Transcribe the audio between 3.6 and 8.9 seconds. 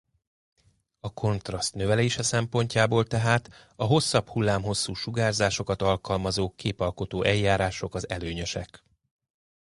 a hosszabb hullámhosszú sugárzásokat alkalmazó képalkotó eljárások az előnyösek.